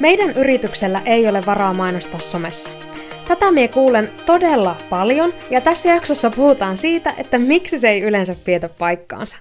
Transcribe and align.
Meidän 0.00 0.30
yrityksellä 0.30 1.02
ei 1.04 1.28
ole 1.28 1.42
varaa 1.46 1.74
mainostaa 1.74 2.20
somessa. 2.20 2.70
Tätä 3.28 3.52
mie 3.52 3.68
kuulen 3.68 4.10
todella 4.26 4.76
paljon 4.90 5.34
ja 5.50 5.60
tässä 5.60 5.88
jaksossa 5.88 6.30
puhutaan 6.30 6.76
siitä, 6.76 7.14
että 7.18 7.38
miksi 7.38 7.78
se 7.78 7.88
ei 7.88 8.00
yleensä 8.00 8.36
vietä 8.46 8.68
paikkaansa. 8.68 9.38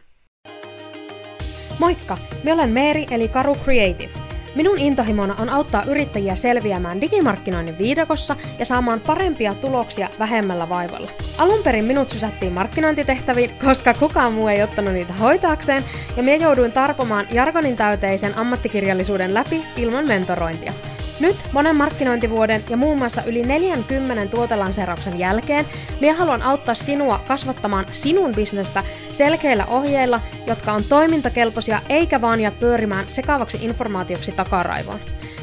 Moikka! 1.80 2.18
Me 2.44 2.54
olen 2.54 2.70
Meeri 2.70 3.06
eli 3.12 3.28
Karu 3.28 3.56
Creative. 3.56 4.25
Minun 4.56 4.78
intohimona 4.78 5.36
on 5.40 5.50
auttaa 5.50 5.84
yrittäjiä 5.84 6.36
selviämään 6.36 7.02
digimarkkinoinnin 7.02 7.78
viidakossa 7.78 8.36
ja 8.60 8.66
saamaan 8.66 9.00
parempia 9.00 9.54
tuloksia 9.54 10.10
vähemmällä 10.20 10.70
vaivalla. 10.70 11.12
Alun 11.38 11.64
perin 11.64 11.86
minut 11.86 12.10
sysättiin 12.10 12.54
markkinointitehtäviin, 12.54 13.52
koska 13.66 13.94
kukaan 13.94 14.34
muu 14.34 14.48
ei 14.48 14.64
ottanut 14.64 14.94
niitä 14.94 15.14
hoitaakseen, 15.14 15.84
ja 16.18 16.24
minä 16.24 16.46
jouduin 16.46 16.72
tarpomaan 16.72 17.26
jargonin 17.32 17.76
täyteisen 17.76 18.38
ammattikirjallisuuden 18.38 19.34
läpi 19.34 19.64
ilman 19.78 20.08
mentorointia. 20.08 20.74
Nyt 21.20 21.36
monen 21.52 21.76
markkinointivuoden 21.76 22.64
ja 22.70 22.78
muun 22.78 22.98
muassa 22.98 23.24
yli 23.24 23.44
40 23.44 24.32
tuotelanseerauksen 24.36 25.20
jälkeen 25.20 25.66
minä 26.02 26.14
haluan 26.14 26.42
auttaa 26.42 26.76
sinua 26.76 27.20
kasvattamaan 27.28 27.86
sinun 27.92 28.32
bisnestä 28.36 28.84
selkeillä 29.12 29.66
ohjeilla, 29.66 30.22
jotka 30.48 30.74
on 30.74 30.84
toimintakelpoisia 30.84 31.80
eikä 31.90 32.22
vaan 32.22 32.42
ja 32.42 32.52
pyörimään 32.52 33.06
sekaavaksi 33.08 33.58
informaatioksi 33.62 34.32
takaraivoon. 34.32 35.00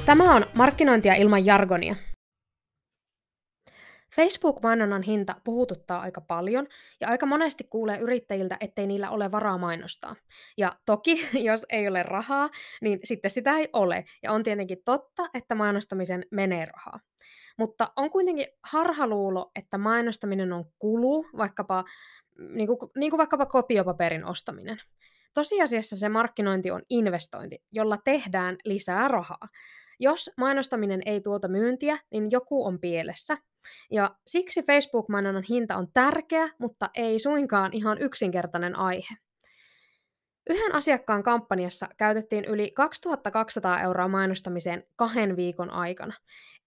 Tämä 0.06 0.34
on 0.34 0.46
markkinointia 0.56 1.14
ilman 1.14 1.46
jargonia. 1.46 2.11
Facebook-mainonnan 4.16 5.02
hinta 5.02 5.36
puhututtaa 5.44 6.00
aika 6.00 6.20
paljon 6.20 6.66
ja 7.00 7.08
aika 7.08 7.26
monesti 7.26 7.64
kuulee 7.64 7.98
yrittäjiltä, 7.98 8.56
ettei 8.60 8.86
niillä 8.86 9.10
ole 9.10 9.30
varaa 9.30 9.58
mainostaa. 9.58 10.16
Ja 10.56 10.76
toki, 10.86 11.28
jos 11.48 11.66
ei 11.70 11.88
ole 11.88 12.02
rahaa, 12.02 12.50
niin 12.80 13.00
sitten 13.04 13.30
sitä 13.30 13.58
ei 13.58 13.68
ole. 13.72 14.04
Ja 14.22 14.32
on 14.32 14.42
tietenkin 14.42 14.78
totta, 14.84 15.28
että 15.34 15.54
mainostamisen 15.54 16.26
menee 16.30 16.64
rahaa. 16.64 17.00
Mutta 17.58 17.92
on 17.96 18.10
kuitenkin 18.10 18.46
harhaluulo, 18.62 19.50
että 19.56 19.78
mainostaminen 19.78 20.52
on 20.52 20.64
kulu, 20.78 21.26
vaikkapa, 21.36 21.84
niin 22.48 22.66
kuin, 22.66 22.78
niin 22.98 23.10
kuin 23.10 23.18
vaikkapa 23.18 23.46
kopiopaperin 23.46 24.24
ostaminen. 24.24 24.76
Tosiasiassa 25.34 25.96
se 25.96 26.08
markkinointi 26.08 26.70
on 26.70 26.82
investointi, 26.90 27.62
jolla 27.72 27.96
tehdään 28.04 28.56
lisää 28.64 29.08
rahaa. 29.08 29.48
Jos 29.98 30.30
mainostaminen 30.36 31.02
ei 31.06 31.20
tuota 31.20 31.48
myyntiä, 31.48 31.98
niin 32.10 32.28
joku 32.30 32.64
on 32.64 32.80
pielessä. 32.80 33.38
Ja 33.90 34.16
siksi 34.26 34.62
Facebook-mainonnan 34.62 35.44
hinta 35.48 35.76
on 35.76 35.88
tärkeä, 35.94 36.48
mutta 36.58 36.90
ei 36.94 37.18
suinkaan 37.18 37.72
ihan 37.72 37.98
yksinkertainen 38.00 38.76
aihe. 38.76 39.14
Yhden 40.50 40.74
asiakkaan 40.74 41.22
kampanjassa 41.22 41.88
käytettiin 41.96 42.44
yli 42.44 42.70
2200 42.70 43.80
euroa 43.80 44.08
mainostamiseen 44.08 44.84
kahden 44.96 45.36
viikon 45.36 45.70
aikana. 45.70 46.14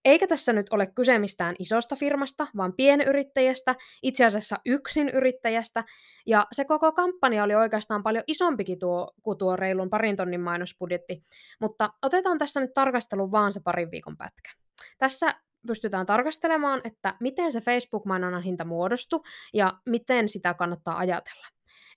Eikä 0.05 0.27
tässä 0.27 0.53
nyt 0.53 0.67
ole 0.71 0.87
kyse 0.87 1.19
mistään 1.19 1.55
isosta 1.59 1.95
firmasta, 1.95 2.47
vaan 2.57 2.73
pienyrittäjästä, 2.73 3.75
itse 4.03 4.25
asiassa 4.25 4.55
yksin 4.65 5.09
yrittäjästä, 5.09 5.83
ja 6.25 6.47
se 6.51 6.65
koko 6.65 6.91
kampanja 6.91 7.43
oli 7.43 7.55
oikeastaan 7.55 8.03
paljon 8.03 8.23
isompikin 8.27 8.79
tuo, 8.79 9.11
kuin 9.21 9.37
tuo 9.37 9.55
reilun 9.55 9.89
parin 9.89 10.15
tonnin 10.15 10.41
mainosbudjetti, 10.41 11.23
mutta 11.61 11.89
otetaan 12.01 12.37
tässä 12.37 12.59
nyt 12.59 12.73
tarkastelun 12.73 13.31
vaan 13.31 13.53
se 13.53 13.59
parin 13.63 13.91
viikon 13.91 14.17
pätkä. 14.17 14.51
Tässä 14.97 15.35
pystytään 15.67 16.05
tarkastelemaan, 16.05 16.81
että 16.83 17.15
miten 17.19 17.51
se 17.51 17.61
Facebook-mainonnan 17.61 18.41
hinta 18.41 18.65
muodostui 18.65 19.21
ja 19.53 19.73
miten 19.85 20.29
sitä 20.29 20.53
kannattaa 20.53 20.97
ajatella. 20.97 21.47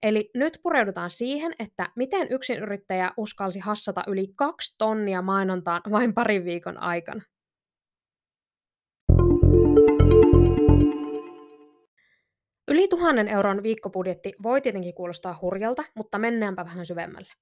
Eli 0.03 0.31
nyt 0.35 0.61
pureudutaan 0.63 1.11
siihen, 1.11 1.53
että 1.59 1.89
miten 1.97 2.29
yrittäjä 2.63 3.13
uskalsi 3.17 3.59
hassata 3.59 4.03
yli 4.07 4.27
kaksi 4.37 4.75
tonnia 4.79 5.23
mainontaan 5.23 5.83
vain 5.91 6.15
parin 6.15 6.45
viikon 6.45 6.79
aikana. 6.79 7.23
Yli 12.71 12.89
tuhannen 12.89 13.29
euron 13.29 13.63
viikkobudjetti 13.63 14.33
voi 14.43 14.61
tietenkin 14.61 14.95
kuulostaa 14.95 15.39
hurjalta, 15.43 15.85
mutta 15.95 16.19
mennäänpä 16.19 16.65
vähän 16.65 16.87
syvemmälle. 16.87 17.33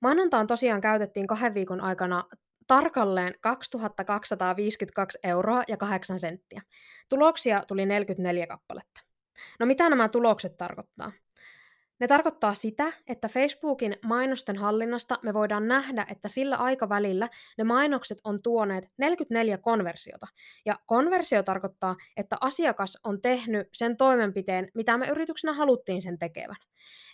Mainontaan 0.00 0.46
tosiaan 0.46 0.80
käytettiin 0.80 1.26
kahden 1.26 1.54
viikon 1.54 1.80
aikana 1.80 2.24
tarkalleen 2.66 3.34
2252 3.40 5.18
euroa 5.22 5.62
ja 5.68 5.76
8 5.76 6.18
senttiä. 6.18 6.62
Tuloksia 7.08 7.62
tuli 7.68 7.86
44 7.86 8.46
kappaletta. 8.46 9.00
No 9.60 9.66
mitä 9.66 9.90
nämä 9.90 10.08
tulokset 10.08 10.56
tarkoittaa? 10.56 11.12
Ne 12.00 12.06
tarkoittaa 12.06 12.54
sitä, 12.54 12.92
että 13.06 13.28
Facebookin 13.28 13.96
mainosten 14.04 14.56
hallinnasta 14.56 15.18
me 15.22 15.34
voidaan 15.34 15.68
nähdä, 15.68 16.06
että 16.10 16.28
sillä 16.28 16.56
aikavälillä 16.56 17.28
ne 17.58 17.64
mainokset 17.64 18.18
on 18.24 18.42
tuoneet 18.42 18.90
44 18.98 19.58
konversiota. 19.58 20.26
Ja 20.66 20.78
konversio 20.86 21.42
tarkoittaa, 21.42 21.96
että 22.16 22.36
asiakas 22.40 22.98
on 23.04 23.20
tehnyt 23.22 23.68
sen 23.74 23.96
toimenpiteen, 23.96 24.68
mitä 24.74 24.98
me 24.98 25.08
yrityksenä 25.08 25.52
haluttiin 25.52 26.02
sen 26.02 26.18
tekevän. 26.18 26.56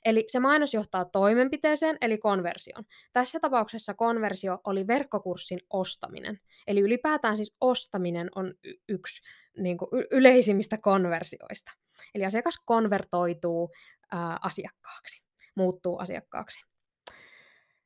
Eli 0.05 0.25
se 0.29 0.41
mainos 0.41 0.75
johtaa 0.75 1.05
toimenpiteeseen, 1.05 1.97
eli 2.01 2.19
konversioon. 2.19 2.85
Tässä 3.13 3.41
tapauksessa 3.41 3.95
konversio 3.95 4.59
oli 4.65 4.87
verkkokurssin 4.87 5.59
ostaminen. 5.71 6.41
Eli 6.67 6.81
ylipäätään 6.81 7.37
siis 7.37 7.55
ostaminen 7.61 8.29
on 8.35 8.53
y- 8.65 8.75
yksi 8.89 9.23
niin 9.59 9.79
kuin 9.79 9.89
yleisimmistä 10.11 10.79
konversioista. 10.79 11.73
Eli 12.15 12.25
asiakas 12.25 12.55
konvertoituu 12.65 13.71
ää, 14.11 14.39
asiakkaaksi, 14.43 15.23
muuttuu 15.55 15.99
asiakkaaksi. 15.99 16.71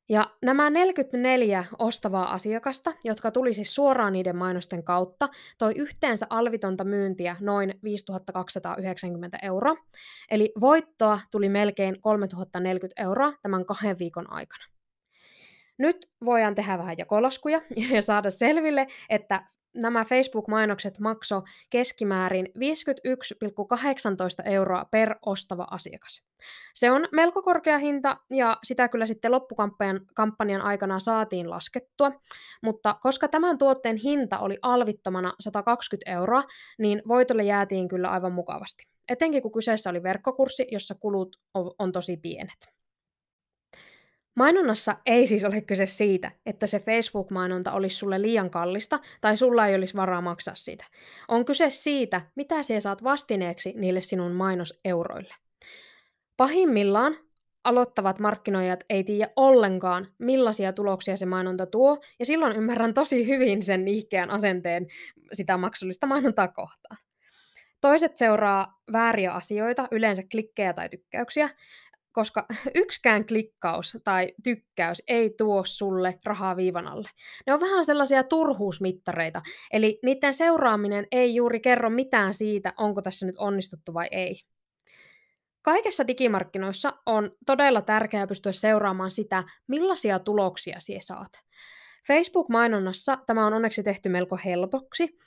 Ja 0.09 0.31
nämä 0.45 0.71
44 0.71 1.65
ostavaa 1.79 2.33
asiakasta, 2.35 2.93
jotka 3.05 3.31
tuli 3.31 3.55
siis 3.55 3.75
suoraan 3.75 4.13
niiden 4.13 4.37
mainosten 4.37 4.85
kautta, 4.85 5.29
toi 5.59 5.73
yhteensä 5.77 6.27
alvitonta 6.31 6.85
myyntiä 6.85 7.37
noin 7.41 7.75
5290 7.85 9.39
euroa. 9.43 9.77
Eli 10.31 10.53
voittoa 10.61 11.21
tuli 11.31 11.49
melkein 11.49 12.01
3040 12.01 13.03
euroa 13.03 13.33
tämän 13.43 13.67
kahden 13.67 13.99
viikon 13.99 14.33
aikana. 14.33 14.65
Nyt 15.79 16.11
voidaan 16.25 16.55
tehdä 16.55 16.79
vähän 16.79 16.99
jakolaskuja 16.99 17.61
ja 17.95 18.03
saada 18.03 18.31
selville, 18.31 18.87
että 19.09 19.47
nämä 19.77 20.05
Facebook-mainokset 20.05 20.99
makso 20.99 21.43
keskimäärin 21.71 22.47
51,18 22.47 22.53
euroa 24.45 24.85
per 24.91 25.15
ostava 25.27 25.67
asiakas. 25.71 26.23
Se 26.75 26.91
on 26.91 27.09
melko 27.13 27.43
korkea 27.43 27.79
hinta 27.79 28.17
ja 28.31 28.57
sitä 28.63 28.89
kyllä 28.89 29.07
sitten 29.07 29.33
loppukampanjan 29.33 30.01
kampanjan 30.15 30.63
aikana 30.63 31.01
saatiin 31.01 31.51
laskettua, 31.51 32.13
mutta 32.63 32.97
koska 33.03 33.29
tämän 33.29 33.59
tuotteen 33.59 33.97
hinta 33.97 34.39
oli 34.39 34.59
alvittomana 34.63 35.33
120 35.41 36.11
euroa, 36.11 36.45
niin 36.79 37.03
voitolle 37.09 37.43
jäätiin 37.45 37.89
kyllä 37.89 38.09
aivan 38.09 38.33
mukavasti. 38.33 38.85
Etenkin 39.09 39.43
kun 39.43 39.53
kyseessä 39.53 39.91
oli 39.91 40.03
verkkokurssi, 40.03 40.67
jossa 40.71 40.95
kulut 40.95 41.37
on 41.79 41.93
tosi 41.93 42.17
pienet. 42.17 42.84
Mainonnassa 44.35 44.97
ei 45.07 45.27
siis 45.27 45.45
ole 45.45 45.61
kyse 45.61 45.87
siitä, 45.87 46.31
että 46.47 46.67
se 46.67 46.79
Facebook-mainonta 46.79 47.73
olisi 47.73 47.97
sulle 47.97 48.23
liian 48.23 48.51
kallista 48.51 49.01
tai 49.21 49.37
sulla 49.37 49.67
ei 49.67 49.75
olisi 49.75 49.97
varaa 49.97 50.21
maksaa 50.21 50.55
siitä. 50.55 50.85
On 51.29 51.45
kyse 51.45 51.71
siitä, 51.71 52.21
mitä 52.35 52.63
sinä 52.63 52.81
saat 52.81 53.05
vastineeksi 53.05 53.73
niille 53.77 54.01
sinun 54.01 54.33
mainoseuroille. 54.33 55.35
Pahimmillaan 56.37 57.17
aloittavat 57.65 58.19
markkinoijat 58.19 58.85
ei 58.91 59.05
tiedä 59.05 59.31
ollenkaan, 59.37 60.09
millaisia 60.19 60.73
tuloksia 60.73 61.17
se 61.17 61.27
mainonta 61.27 61.67
tuo, 61.67 61.99
ja 62.19 62.27
silloin 62.27 62.57
ymmärrän 62.57 62.95
tosi 62.95 63.29
hyvin 63.29 63.63
sen 63.63 63.85
nihkeän 63.85 64.31
asenteen 64.31 64.87
sitä 65.33 65.57
maksullista 65.57 66.07
mainontaa 66.07 66.49
kohtaan. 66.49 66.97
Toiset 67.81 68.17
seuraa 68.17 68.81
vääriä 68.93 69.33
asioita, 69.33 69.89
yleensä 69.91 70.23
klikkejä 70.31 70.73
tai 70.73 70.89
tykkäyksiä, 70.89 71.51
koska 72.15 72.47
yksikään 72.75 73.27
klikkaus 73.27 73.99
tai 74.05 74.33
tykkäys 74.43 75.03
ei 75.09 75.35
tuo 75.39 75.63
sulle 75.65 76.19
rahaa 76.25 76.57
viivan 76.57 76.87
alle. 76.87 77.09
Ne 77.47 77.53
on 77.55 77.61
vähän 77.61 77.85
sellaisia 77.85 78.25
turhuusmittareita, 78.25 79.43
eli 79.73 79.99
niiden 80.03 80.35
seuraaminen 80.35 81.07
ei 81.13 81.35
juuri 81.35 81.61
kerro 81.61 81.91
mitään 81.91 82.35
siitä, 82.35 82.73
onko 82.79 83.03
tässä 83.03 83.27
nyt 83.27 83.37
onnistuttu 83.39 83.95
vai 83.95 84.09
ei. 84.11 84.41
Kaikessa 85.63 86.07
digimarkkinoissa 86.07 86.93
on 87.07 87.31
todella 87.47 87.83
tärkeää 87.83 88.27
pystyä 88.27 88.53
seuraamaan 88.53 89.11
sitä, 89.11 89.45
millaisia 89.67 90.19
tuloksia 90.19 90.81
sie 90.81 91.01
saat. 91.01 91.33
Facebook-mainonnassa 92.07 93.19
tämä 93.27 93.47
on 93.47 93.53
onneksi 93.53 93.83
tehty 93.83 94.09
melko 94.09 94.39
helpoksi, 94.45 95.19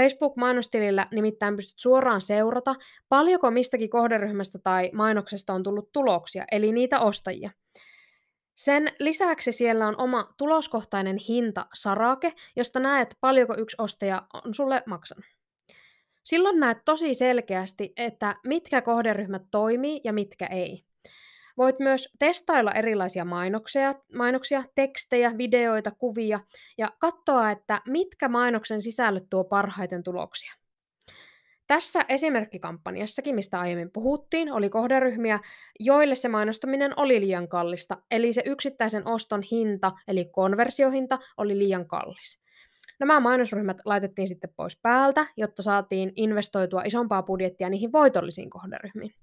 Facebook-mainostilillä 0.00 1.06
nimittäin 1.12 1.56
pystyt 1.56 1.78
suoraan 1.78 2.20
seurata, 2.20 2.74
paljonko 3.08 3.50
mistäkin 3.50 3.90
kohderyhmästä 3.90 4.58
tai 4.58 4.90
mainoksesta 4.94 5.52
on 5.52 5.62
tullut 5.62 5.92
tuloksia, 5.92 6.44
eli 6.52 6.72
niitä 6.72 7.00
ostajia. 7.00 7.50
Sen 8.54 8.92
lisäksi 8.98 9.52
siellä 9.52 9.88
on 9.88 9.94
oma 9.98 10.34
tuloskohtainen 10.36 11.16
hinta-sarake, 11.16 12.32
josta 12.56 12.80
näet 12.80 13.16
paljonko 13.20 13.54
yksi 13.58 13.76
ostaja 13.78 14.22
on 14.44 14.54
sulle 14.54 14.82
maksanut. 14.86 15.24
Silloin 16.24 16.60
näet 16.60 16.78
tosi 16.84 17.14
selkeästi, 17.14 17.92
että 17.96 18.36
mitkä 18.46 18.82
kohderyhmät 18.82 19.42
toimii 19.50 20.00
ja 20.04 20.12
mitkä 20.12 20.46
ei. 20.46 20.84
Voit 21.60 21.78
myös 21.78 22.08
testailla 22.18 22.72
erilaisia 22.72 23.24
mainoksia, 23.24 23.94
mainoksia, 24.16 24.64
tekstejä, 24.74 25.38
videoita, 25.38 25.90
kuvia 25.90 26.40
ja 26.78 26.92
katsoa, 26.98 27.50
että 27.50 27.80
mitkä 27.88 28.28
mainoksen 28.28 28.82
sisällöt 28.82 29.24
tuo 29.30 29.44
parhaiten 29.44 30.02
tuloksia. 30.02 30.54
Tässä 31.66 32.04
esimerkkikampanjassakin, 32.08 33.34
mistä 33.34 33.60
aiemmin 33.60 33.90
puhuttiin, 33.92 34.52
oli 34.52 34.70
kohderyhmiä, 34.70 35.40
joille 35.80 36.14
se 36.14 36.28
mainostaminen 36.28 36.92
oli 36.96 37.20
liian 37.20 37.48
kallista, 37.48 37.96
eli 38.10 38.32
se 38.32 38.42
yksittäisen 38.46 39.06
oston 39.06 39.42
hinta, 39.50 39.92
eli 40.08 40.24
konversiohinta, 40.24 41.18
oli 41.36 41.58
liian 41.58 41.86
kallis. 41.86 42.40
Nämä 43.00 43.20
mainosryhmät 43.20 43.78
laitettiin 43.84 44.28
sitten 44.28 44.52
pois 44.56 44.78
päältä, 44.82 45.26
jotta 45.36 45.62
saatiin 45.62 46.12
investoitua 46.16 46.82
isompaa 46.82 47.22
budjettia 47.22 47.70
niihin 47.70 47.92
voitollisiin 47.92 48.50
kohderyhmiin. 48.50 49.14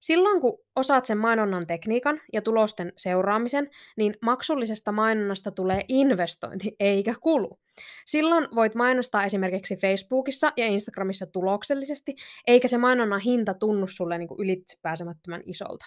Silloin 0.00 0.40
kun 0.40 0.58
osaat 0.76 1.04
sen 1.04 1.18
mainonnan 1.18 1.66
tekniikan 1.66 2.20
ja 2.32 2.42
tulosten 2.42 2.92
seuraamisen, 2.96 3.70
niin 3.96 4.14
maksullisesta 4.22 4.92
mainonnasta 4.92 5.50
tulee 5.50 5.80
investointi 5.88 6.76
eikä 6.80 7.14
kulu. 7.20 7.58
Silloin 8.06 8.48
voit 8.54 8.74
mainostaa 8.74 9.24
esimerkiksi 9.24 9.76
Facebookissa 9.76 10.52
ja 10.56 10.66
Instagramissa 10.66 11.26
tuloksellisesti, 11.26 12.14
eikä 12.46 12.68
se 12.68 12.78
mainonnan 12.78 13.20
hinta 13.20 13.54
tunnu 13.54 13.86
sulle 13.86 14.18
niin 14.18 14.28
ylitsepääsemättömän 14.38 15.42
isolta. 15.46 15.86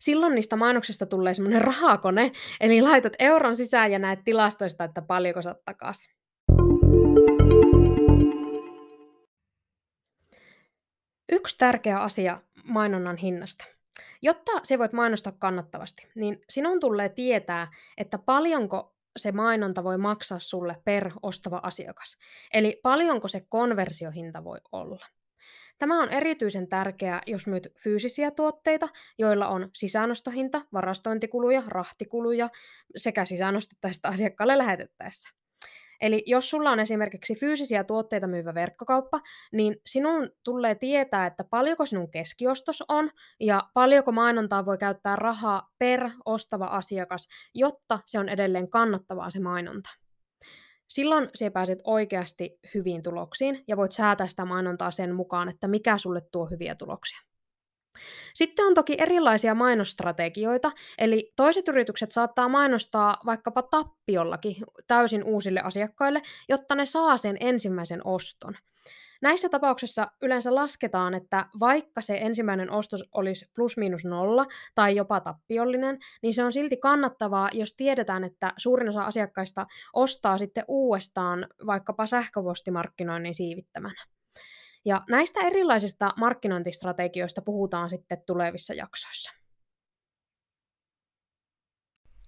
Silloin 0.00 0.34
niistä 0.34 0.56
mainoksista 0.56 1.06
tulee 1.06 1.34
semmoinen 1.34 1.62
rahakone, 1.62 2.32
eli 2.60 2.82
laitat 2.82 3.12
euron 3.18 3.56
sisään 3.56 3.92
ja 3.92 3.98
näet 3.98 4.18
tilastoista, 4.24 4.84
että 4.84 5.02
paljonko 5.02 5.42
saat 5.42 5.64
takaisin. 5.64 6.14
Yksi 11.32 11.58
tärkeä 11.58 12.00
asia 12.00 12.40
mainonnan 12.70 13.16
hinnasta. 13.16 13.64
Jotta 14.22 14.52
se 14.62 14.78
voit 14.78 14.92
mainostaa 14.92 15.32
kannattavasti, 15.38 16.08
niin 16.14 16.38
sinun 16.50 16.80
tulee 16.80 17.08
tietää, 17.08 17.68
että 17.96 18.18
paljonko 18.18 18.94
se 19.18 19.32
mainonta 19.32 19.84
voi 19.84 19.98
maksaa 19.98 20.38
sulle 20.38 20.76
per 20.84 21.10
ostava 21.22 21.60
asiakas. 21.62 22.16
Eli 22.54 22.80
paljonko 22.82 23.28
se 23.28 23.40
konversiohinta 23.48 24.44
voi 24.44 24.58
olla. 24.72 25.06
Tämä 25.78 26.02
on 26.02 26.10
erityisen 26.10 26.68
tärkeää, 26.68 27.22
jos 27.26 27.46
myyt 27.46 27.68
fyysisiä 27.82 28.30
tuotteita, 28.30 28.88
joilla 29.18 29.48
on 29.48 29.70
sisäänostohinta, 29.74 30.62
varastointikuluja, 30.72 31.62
rahtikuluja 31.66 32.50
sekä 32.96 33.24
sisäänostettaista 33.24 34.08
asiakkaalle 34.08 34.58
lähetettäessä. 34.58 35.39
Eli 36.00 36.22
jos 36.26 36.50
sulla 36.50 36.70
on 36.70 36.80
esimerkiksi 36.80 37.34
fyysisiä 37.34 37.84
tuotteita 37.84 38.26
myyvä 38.26 38.54
verkkokauppa, 38.54 39.20
niin 39.52 39.76
sinun 39.86 40.30
tulee 40.44 40.74
tietää, 40.74 41.26
että 41.26 41.44
paljonko 41.44 41.86
sinun 41.86 42.10
keskiostos 42.10 42.84
on 42.88 43.10
ja 43.40 43.60
paljonko 43.74 44.12
mainontaa 44.12 44.66
voi 44.66 44.78
käyttää 44.78 45.16
rahaa 45.16 45.68
per 45.78 46.10
ostava 46.24 46.66
asiakas, 46.66 47.28
jotta 47.54 47.98
se 48.06 48.18
on 48.18 48.28
edelleen 48.28 48.70
kannattavaa 48.70 49.30
se 49.30 49.40
mainonta. 49.40 49.90
Silloin 50.88 51.28
sinä 51.34 51.50
pääset 51.50 51.78
oikeasti 51.84 52.58
hyviin 52.74 53.02
tuloksiin 53.02 53.64
ja 53.68 53.76
voit 53.76 53.92
säätää 53.92 54.26
sitä 54.26 54.44
mainontaa 54.44 54.90
sen 54.90 55.14
mukaan, 55.14 55.48
että 55.48 55.68
mikä 55.68 55.98
sulle 55.98 56.22
tuo 56.32 56.46
hyviä 56.46 56.74
tuloksia. 56.74 57.29
Sitten 58.34 58.64
on 58.66 58.74
toki 58.74 58.96
erilaisia 58.98 59.54
mainosstrategioita, 59.54 60.72
eli 60.98 61.32
toiset 61.36 61.68
yritykset 61.68 62.12
saattaa 62.12 62.48
mainostaa 62.48 63.16
vaikkapa 63.26 63.62
tappiollakin 63.62 64.56
täysin 64.86 65.24
uusille 65.24 65.60
asiakkaille, 65.60 66.22
jotta 66.48 66.74
ne 66.74 66.86
saa 66.86 67.16
sen 67.16 67.36
ensimmäisen 67.40 68.06
oston. 68.06 68.54
Näissä 69.22 69.48
tapauksissa 69.48 70.10
yleensä 70.22 70.54
lasketaan, 70.54 71.14
että 71.14 71.46
vaikka 71.60 72.00
se 72.00 72.16
ensimmäinen 72.16 72.70
ostos 72.70 73.04
olisi 73.12 73.46
plus 73.54 73.76
miinus 73.76 74.04
nolla 74.04 74.46
tai 74.74 74.96
jopa 74.96 75.20
tappiollinen, 75.20 75.98
niin 76.22 76.34
se 76.34 76.44
on 76.44 76.52
silti 76.52 76.76
kannattavaa, 76.76 77.50
jos 77.52 77.74
tiedetään, 77.74 78.24
että 78.24 78.52
suurin 78.56 78.88
osa 78.88 79.02
asiakkaista 79.04 79.66
ostaa 79.92 80.38
sitten 80.38 80.64
uudestaan 80.68 81.46
vaikkapa 81.66 82.06
sähköpostimarkkinoinnin 82.06 83.34
siivittämänä. 83.34 84.04
Ja 84.84 85.00
näistä 85.08 85.40
erilaisista 85.40 86.10
markkinointistrategioista 86.16 87.42
puhutaan 87.42 87.90
sitten 87.90 88.22
tulevissa 88.26 88.74
jaksoissa. 88.74 89.30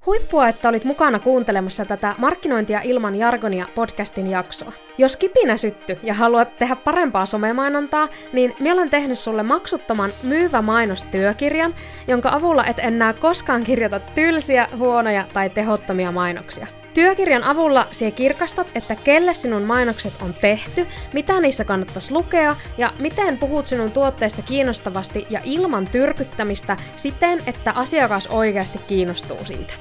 Huippua, 0.07 0.49
että 0.49 0.69
olit 0.69 0.85
mukana 0.85 1.19
kuuntelemassa 1.19 1.85
tätä 1.85 2.15
Markkinointia 2.19 2.81
ilman 2.81 3.17
jargonia 3.17 3.67
podcastin 3.75 4.27
jaksoa. 4.27 4.73
Jos 4.99 5.17
kipinä 5.17 5.57
sytty 5.57 5.99
ja 6.03 6.15
haluat 6.15 6.57
tehdä 6.57 6.77
parempaa 6.77 7.27
somemainontaa, 7.27 8.09
niin 8.33 8.55
minä 8.61 8.73
olen 8.73 8.91
tehnyt 8.91 9.19
sulle 9.19 9.43
maksuttoman 9.43 10.11
myyvä 10.23 10.63
mainostyökirjan, 10.63 11.75
jonka 12.09 12.29
avulla 12.33 12.65
et 12.65 12.79
enää 12.79 13.13
koskaan 13.13 13.65
kirjoita 13.65 14.01
tylsiä, 14.01 14.69
huonoja 14.79 15.25
tai 15.33 15.51
tehottomia 15.51 16.13
mainoksia. 16.13 16.82
Työkirjan 16.95 17.45
avulla 17.45 17.89
sie 17.91 18.11
kirkastat, 18.11 18.67
että 18.75 18.97
kelle 18.97 19.35
sinun 19.35 19.63
mainokset 19.63 20.13
on 20.23 20.35
tehty, 20.41 20.87
mitä 21.13 21.41
niissä 21.41 21.65
kannattaisi 21.65 22.13
lukea 22.13 22.57
ja 22.79 22.93
miten 22.99 23.39
puhut 23.39 23.67
sinun 23.67 23.91
tuotteista 23.91 24.43
kiinnostavasti 24.43 25.27
ja 25.31 25.41
ilman 25.45 25.89
tyrkyttämistä 25.89 26.77
siten, 26.97 27.41
että 27.47 27.73
asiakas 27.73 28.27
oikeasti 28.27 28.79
kiinnostuu 28.79 29.39
siitä. 29.45 29.75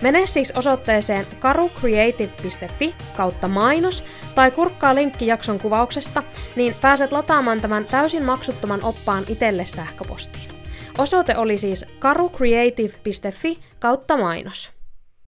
Mene 0.00 0.26
siis 0.26 0.52
osoitteeseen 0.56 1.26
karucreative.fi 1.38 2.94
kautta 3.16 3.48
mainos 3.48 4.04
tai 4.34 4.50
kurkkaa 4.50 4.94
linkki 4.94 5.26
jakson 5.26 5.58
kuvauksesta, 5.58 6.22
niin 6.56 6.74
pääset 6.80 7.12
lataamaan 7.12 7.60
tämän 7.60 7.84
täysin 7.84 8.24
maksuttoman 8.24 8.84
oppaan 8.84 9.24
itselle 9.28 9.66
sähköpostiin. 9.66 10.48
Osoite 10.98 11.36
oli 11.36 11.58
siis 11.58 11.84
karucreative.fi 11.98 13.58
kautta 13.78 14.16
mainos. 14.16 14.79